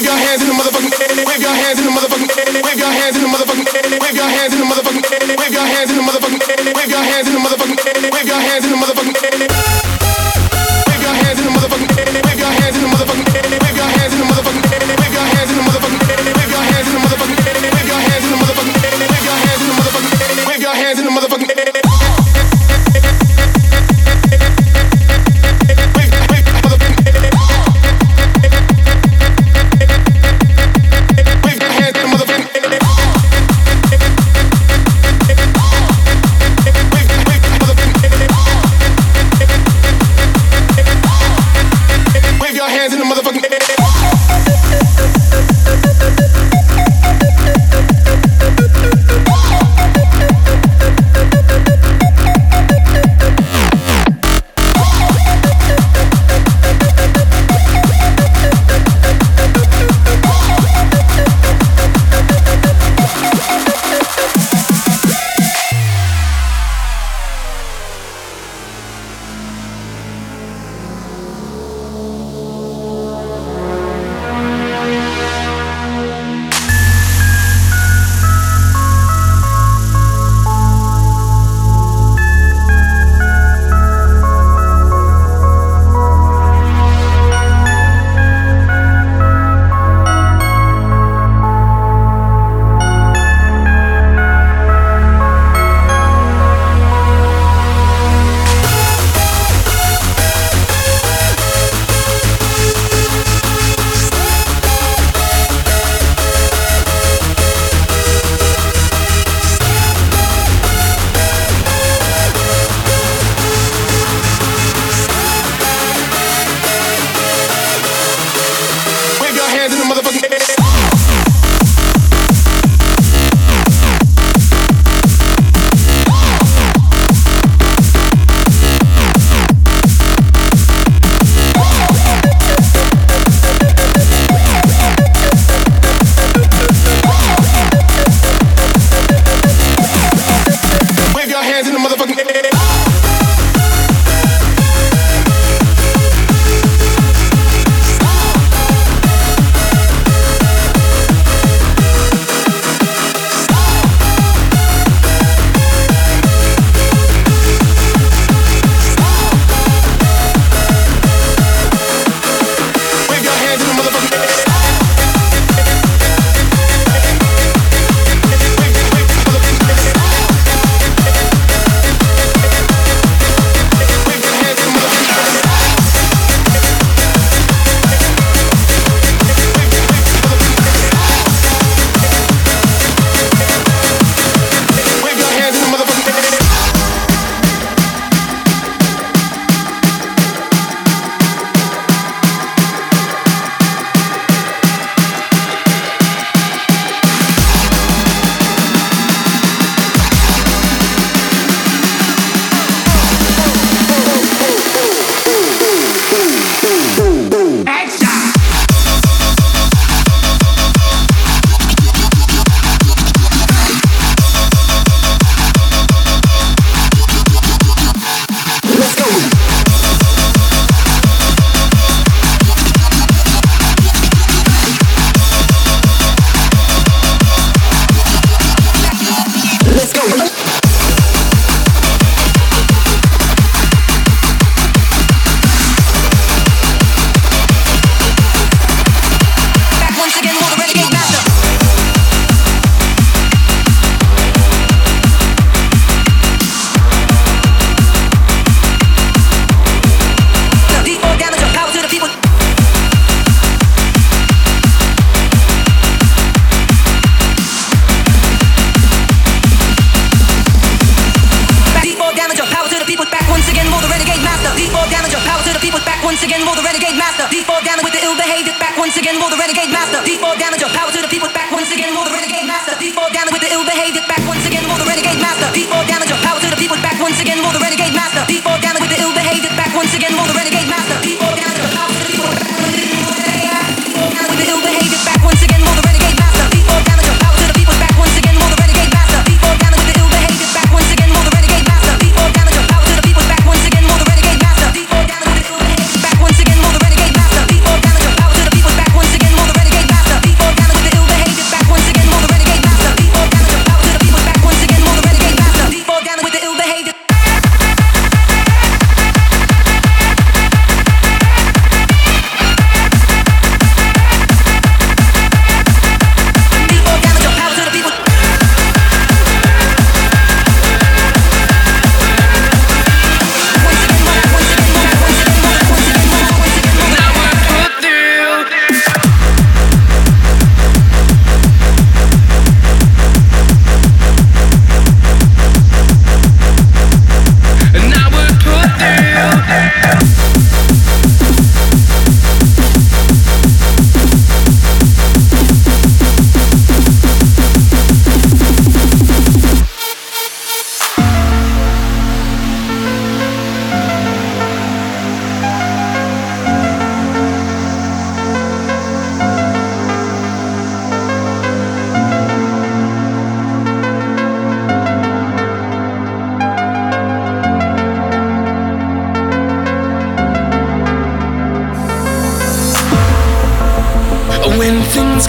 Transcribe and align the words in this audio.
Wave 0.00 0.08
your 0.08 0.16
hands 0.16 0.40
in 0.40 0.48
the 0.48 0.54
motherfucking 0.54 1.26
Wave 1.28 1.42
your 1.42 1.52
hands 1.52 1.78
in 1.78 1.84
the 1.84 1.92
motherfucking 1.92 2.64
Wave 2.64 2.78
your 2.78 2.88
hands 2.88 3.16
in 3.16 3.22
the 3.22 3.28
motherfucking 3.28 4.00
Wave 4.00 4.16
your 4.16 4.24
hands 4.24 4.54
in 4.54 4.60
the 4.60 4.64
motherfucking 4.64 5.36
Wave 5.36 5.52
your 5.52 5.66
hands 5.66 5.90
in 5.90 5.96
the 5.98 6.02
motherfucking 6.08 6.74
Wave 6.74 6.88
your 6.88 7.02
hands 7.04 7.28
in 7.28 7.34
the 7.34 7.40
motherfucking 7.40 8.10
Wave 8.10 8.26
your 8.26 8.40
hands 8.40 8.64
in 8.64 8.70
the 8.70 8.76
motherfucking 8.78 9.79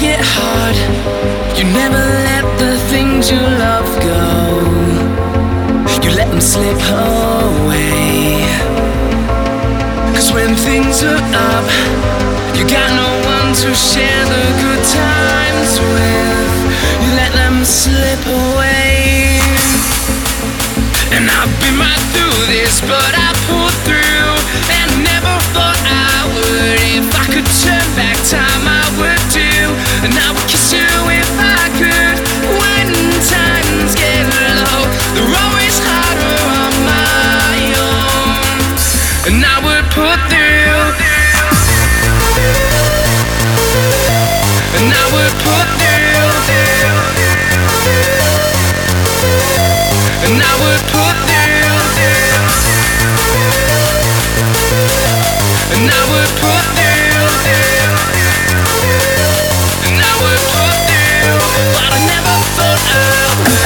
Get 0.01 0.19
hard, 0.19 0.75
you 1.55 1.63
never 1.63 2.03
let 2.25 2.41
the 2.57 2.73
things 2.89 3.29
you 3.29 3.37
love 3.37 3.85
go. 4.01 4.25
You 6.01 6.09
let 6.17 6.27
them 6.31 6.41
slip 6.41 6.81
away. 6.89 8.41
Cause 10.15 10.33
when 10.33 10.55
things 10.55 11.03
are 11.03 11.21
up, 11.53 11.67
you 12.57 12.65
got 12.65 12.89
no 12.97 13.09
one 13.29 13.53
to 13.61 13.69
share 13.77 14.25
the 14.25 14.45
good 14.65 14.83
times 14.89 15.71
with. 15.77 16.53
You 17.05 17.09
let 17.21 17.31
them 17.37 17.63
slip 17.63 18.25
away. 18.25 19.37
And 21.13 21.29
I've 21.29 21.53
been 21.61 21.77
right 21.77 22.05
through 22.09 22.47
this, 22.49 22.81
but 22.81 23.13
I 23.13 23.20
And 45.21 45.29
I 50.41 50.53
would 50.61 50.81
put. 50.89 51.15
And 55.77 55.89
I 55.89 56.01
would 56.09 56.31
put. 56.41 56.65
And 59.85 59.99
I 59.99 60.13
would 60.21 60.41
put. 60.49 60.77
But 61.73 61.85
I 61.85 61.99
never 62.09 62.37
thought 62.57 62.81
I 62.89 63.05
would. 63.37 63.60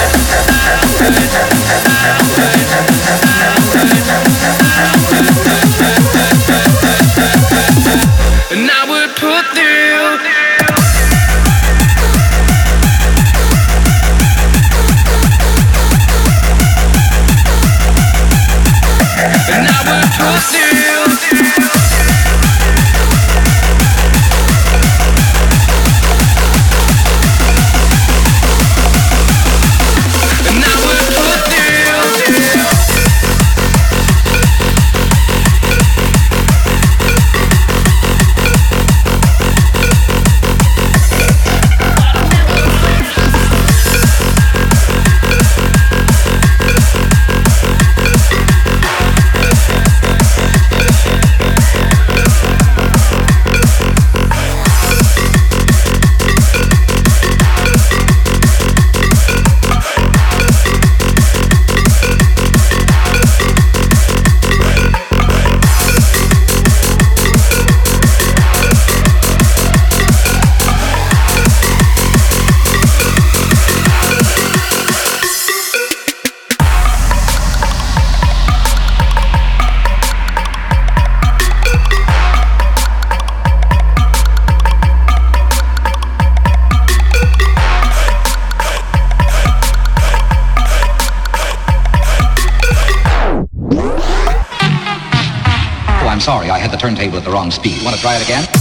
Wrong 97.35 97.51
speed. 97.51 97.83
Want 97.83 97.93
to 97.97 98.01
try 98.01 98.15
it 98.15 98.23
again? 98.23 98.54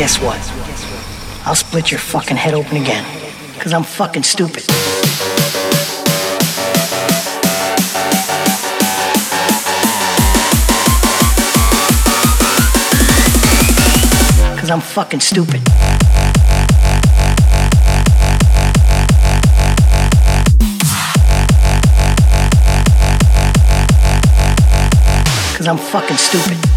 Guess 0.00 0.18
what? 0.18 0.38
I'll 1.46 1.54
split 1.54 1.90
your 1.90 2.00
fucking 2.00 2.38
head 2.38 2.54
open 2.54 2.78
again. 2.78 3.04
Cause 3.58 3.74
I'm 3.74 3.82
fucking 3.82 4.22
stupid. 4.22 4.66
Cause 14.58 14.70
I'm 14.70 14.80
fucking 14.80 15.20
stupid. 15.20 15.62
Cause 25.58 25.68
I'm 25.68 25.76
fucking 25.76 26.16
stupid. 26.16 26.69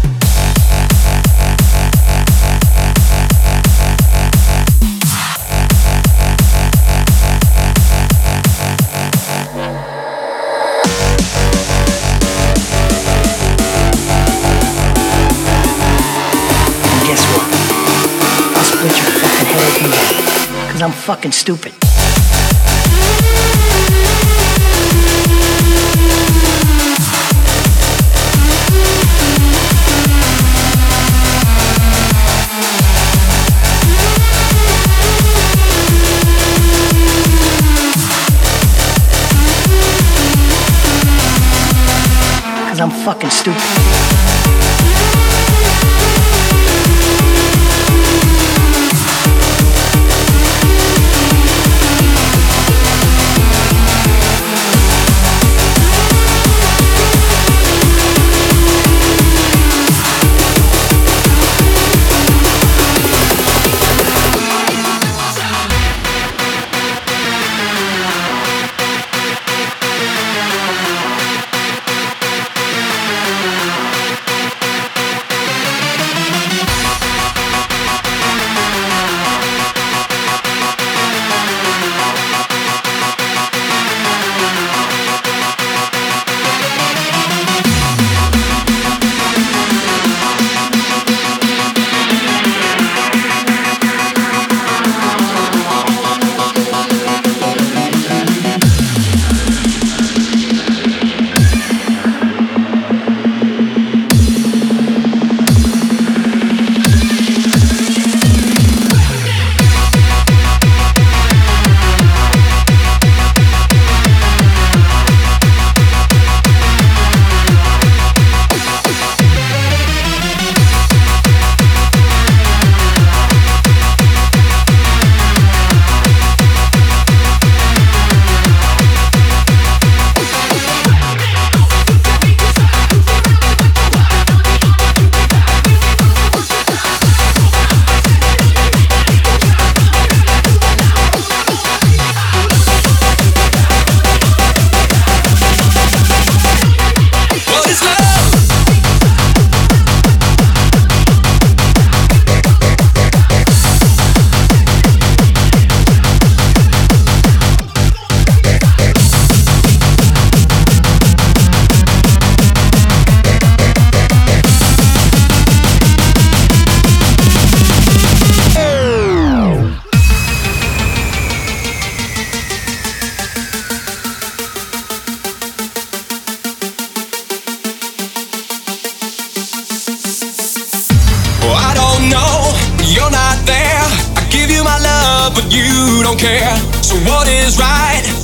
Again. 20.74 20.80
Cause 20.80 20.82
I'm 20.82 20.92
fucking 20.92 21.32
stupid. 21.32 21.72
Cause 42.68 42.80
I'm 42.80 42.90
fucking 42.90 43.30
stupid. 43.30 44.03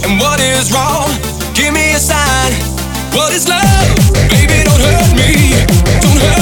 And 0.05 0.21
what 0.21 0.41
is 0.41 0.73
wrong? 0.73 1.09
Give 1.55 1.73
me 1.73 1.93
a 1.95 1.99
sign. 1.99 2.53
What 3.13 3.33
is 3.33 3.49
love? 3.49 3.89
Baby, 4.31 4.65
don't 4.65 4.81
hurt 4.81 5.13
me. 5.17 5.53
Don't 6.01 6.21
hurt 6.21 6.40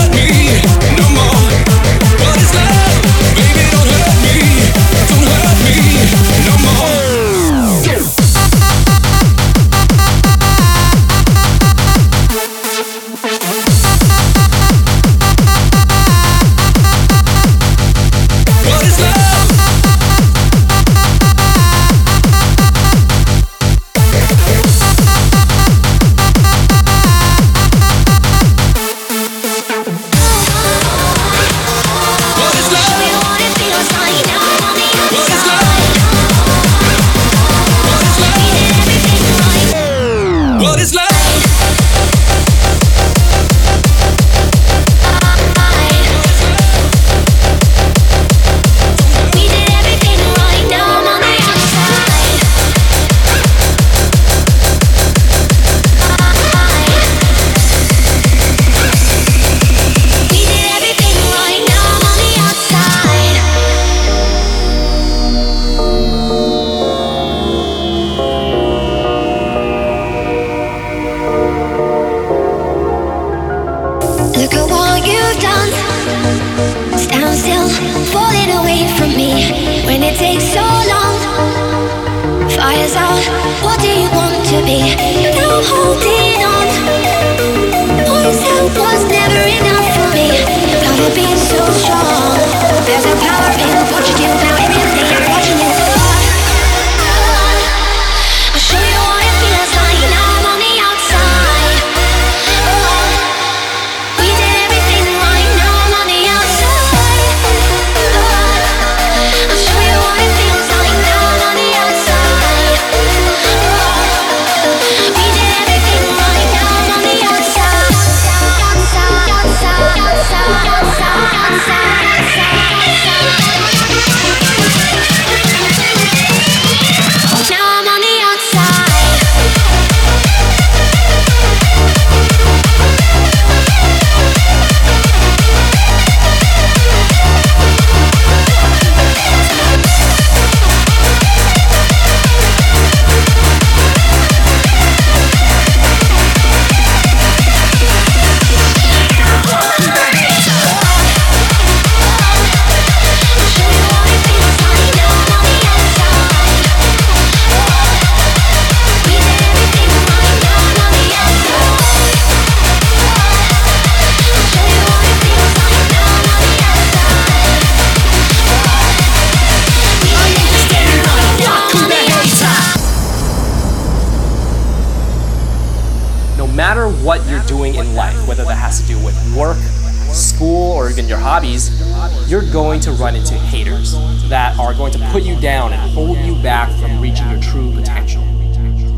you're 182.28 182.44
going 182.52 182.78
to 182.78 182.92
run 182.92 183.16
into 183.16 183.32
haters 183.32 183.94
that 184.28 184.58
are 184.58 184.74
going 184.74 184.92
to 184.92 184.98
put 185.10 185.22
you 185.22 185.34
down 185.40 185.72
and 185.72 185.90
hold 185.92 186.18
you 186.18 186.34
back 186.42 186.70
from 186.78 187.00
reaching 187.00 187.28
your 187.30 187.40
true 187.40 187.72
potential. 187.72 188.22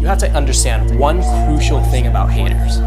You 0.00 0.06
have 0.06 0.18
to 0.18 0.30
understand 0.32 0.98
one 0.98 1.22
crucial 1.46 1.80
thing 1.84 2.08
about 2.08 2.28
haters. 2.28 2.80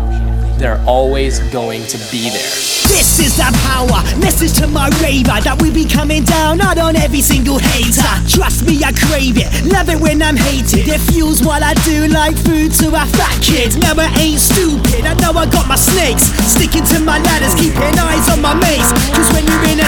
They're 0.60 0.84
always 0.86 1.40
going 1.52 1.86
to 1.88 1.98
be 2.12 2.30
there. 2.30 2.74
This 2.92 3.20
is 3.20 3.38
that 3.38 3.56
power, 3.64 4.04
message 4.20 4.54
to 4.60 4.68
my 4.68 4.92
raver 5.00 5.40
That 5.42 5.60
we 5.62 5.72
be 5.72 5.88
coming 5.88 6.24
down, 6.24 6.58
not 6.60 6.78
on 6.78 6.96
every 6.96 7.22
single 7.22 7.58
hater. 7.58 8.06
Trust 8.28 8.68
me, 8.68 8.80
I 8.84 8.92
crave 8.92 9.40
it, 9.40 9.50
love 9.66 9.88
it 9.92 10.00
when 10.00 10.22
I'm 10.22 10.36
hated. 10.36 10.88
It 10.88 11.00
fuels 11.12 11.42
what 11.42 11.64
I 11.64 11.74
do 11.88 12.08
like 12.08 12.36
food 12.36 12.72
to 12.84 12.96
a 12.96 13.04
fat 13.18 13.36
kid 13.44 13.76
No, 13.80 13.92
I 13.98 14.08
ain't 14.20 14.40
stupid, 14.40 15.04
I 15.04 15.16
know 15.20 15.36
I 15.36 15.48
got 15.48 15.68
my 15.68 15.76
snakes. 15.76 16.32
Sticking 16.48 16.84
to 16.96 17.00
my 17.04 17.20
ladders, 17.20 17.56
keeping 17.56 17.96
eyes 18.00 18.28
on 18.32 18.40
my 18.40 18.56
mates. 18.56 18.92
Cause 19.12 19.30
when 19.36 19.48
you're 19.48 19.68
in 19.74 19.83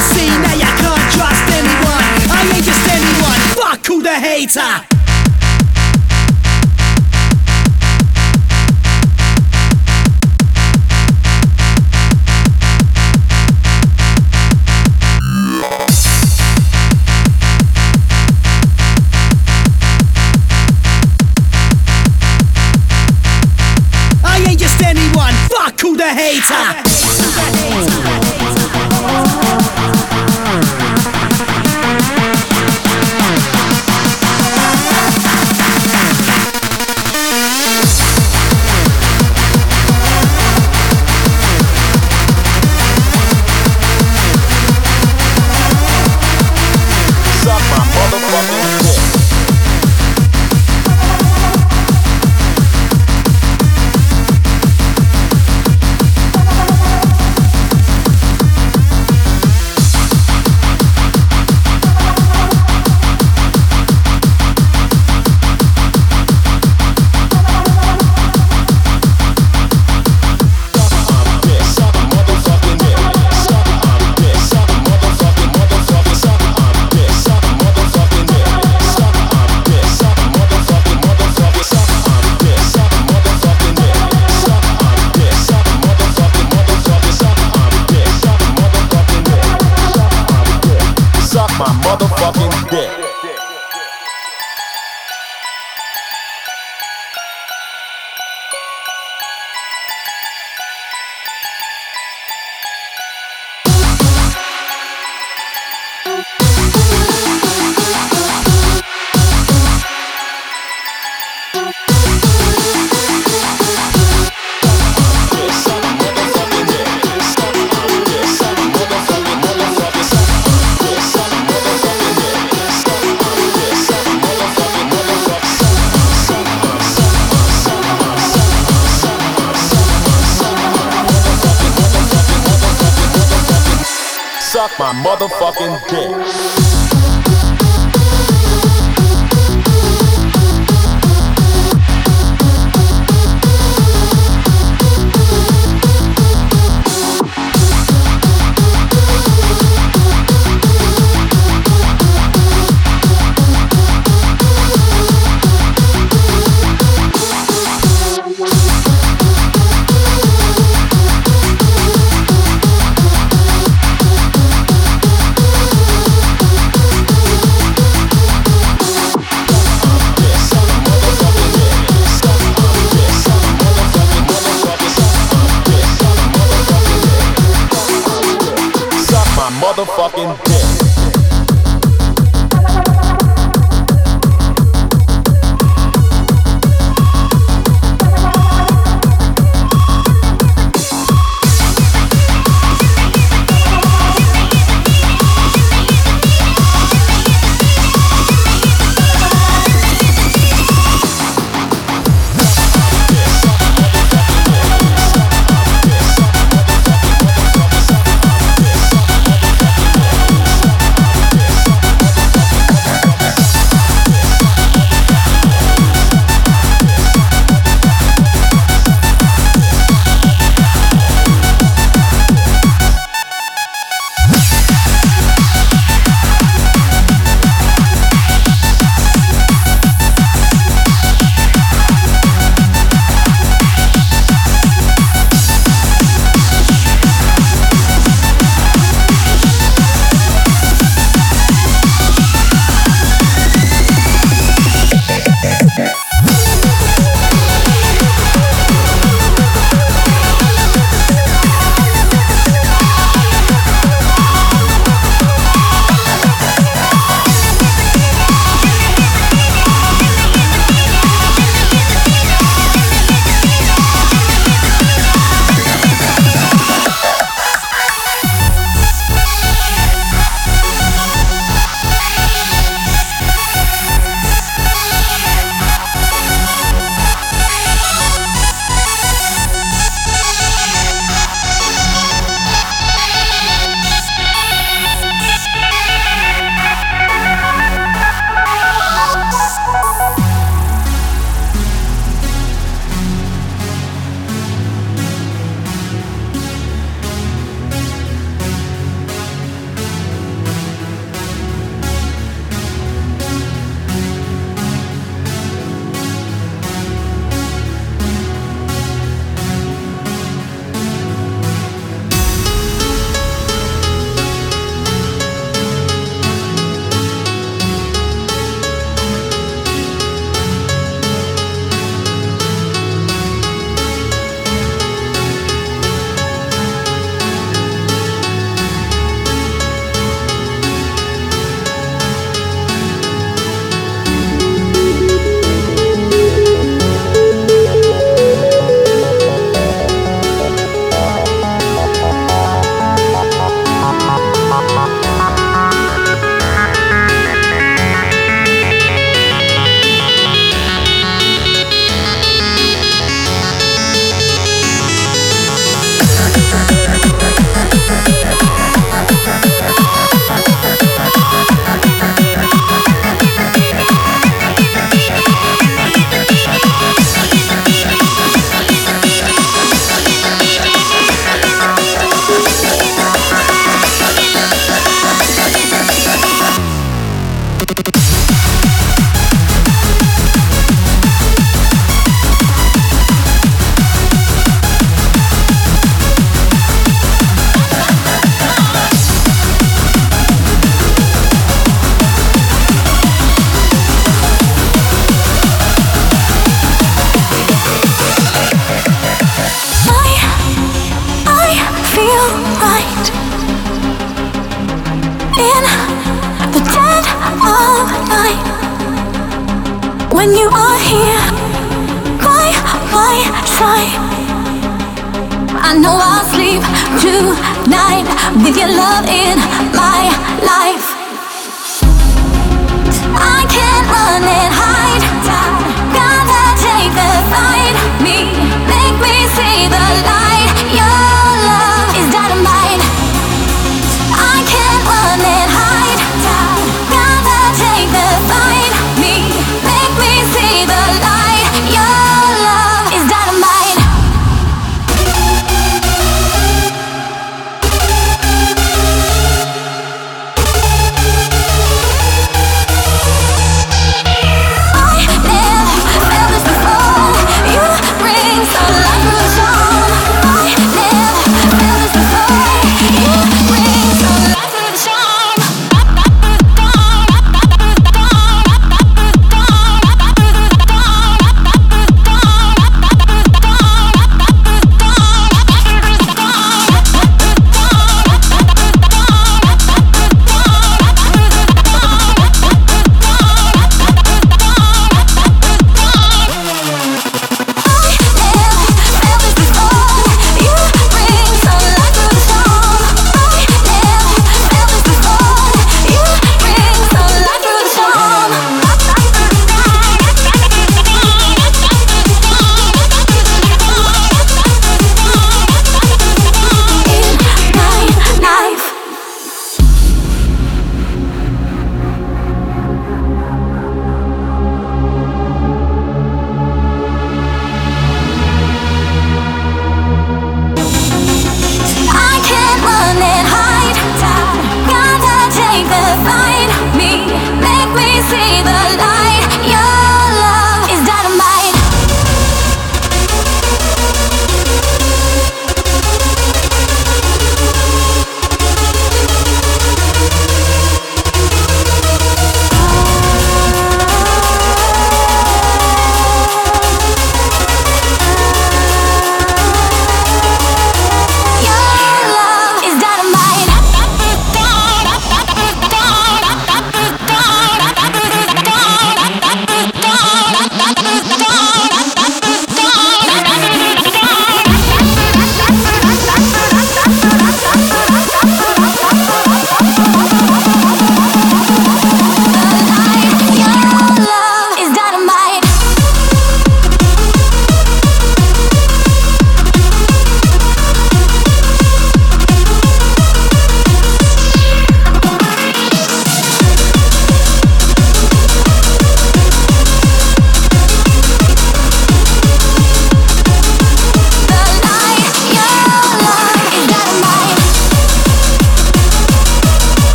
hater 4.45 4.85
I 24.23 24.45
ain't 24.47 24.59
just 24.59 24.81
anyone, 24.83 25.33
fuck 25.49 25.79
who 25.81 25.97
the 25.97 26.07
hater 26.07 26.84